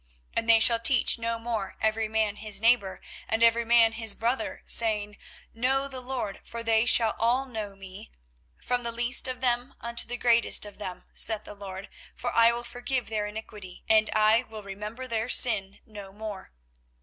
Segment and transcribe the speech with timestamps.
[0.31, 4.15] 24:031:034 And they shall teach no more every man his neighbour, and every man his
[4.15, 5.15] brother, saying,
[5.53, 8.11] Know the LORD: for they shall all know me,
[8.59, 12.51] from the least of them unto the greatest of them, saith the LORD: for I
[12.51, 16.51] will forgive their iniquity, and I will remember their sin no more.